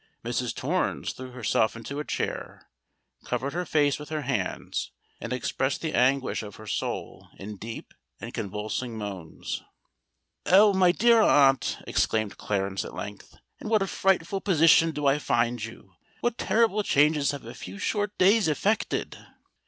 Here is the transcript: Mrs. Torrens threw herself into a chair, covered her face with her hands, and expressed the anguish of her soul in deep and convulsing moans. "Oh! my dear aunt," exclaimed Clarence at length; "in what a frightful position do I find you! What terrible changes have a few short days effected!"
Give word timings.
Mrs. 0.25 0.55
Torrens 0.55 1.13
threw 1.13 1.29
herself 1.29 1.75
into 1.75 1.99
a 1.99 2.03
chair, 2.03 2.67
covered 3.23 3.53
her 3.53 3.67
face 3.67 3.99
with 3.99 4.09
her 4.09 4.23
hands, 4.23 4.89
and 5.19 5.31
expressed 5.31 5.81
the 5.81 5.93
anguish 5.93 6.41
of 6.41 6.55
her 6.55 6.65
soul 6.65 7.29
in 7.37 7.55
deep 7.55 7.93
and 8.19 8.33
convulsing 8.33 8.97
moans. 8.97 9.61
"Oh! 10.47 10.73
my 10.73 10.91
dear 10.91 11.21
aunt," 11.21 11.77
exclaimed 11.85 12.39
Clarence 12.39 12.83
at 12.83 12.95
length; 12.95 13.35
"in 13.59 13.69
what 13.69 13.83
a 13.83 13.87
frightful 13.87 14.41
position 14.41 14.89
do 14.89 15.05
I 15.05 15.19
find 15.19 15.63
you! 15.63 15.93
What 16.21 16.39
terrible 16.39 16.81
changes 16.81 17.29
have 17.29 17.45
a 17.45 17.53
few 17.53 17.77
short 17.77 18.17
days 18.17 18.47
effected!" 18.47 19.19